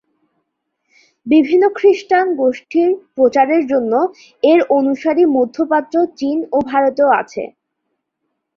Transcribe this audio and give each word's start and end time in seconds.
বিভিন্ন 1.25 1.63
খ্রিস্টান 1.77 2.27
গোষ্ঠীর 2.35 2.89
প্রচারের 3.15 3.63
জন্য 3.67 3.93
এর 4.43 4.59
অনুসারী 4.77 5.23
মধ্যপ্রাচ্য, 5.35 5.95
চীন 6.19 6.37
ও 6.51 6.57
ভারতেও 6.71 7.09
আছে। 7.21 7.43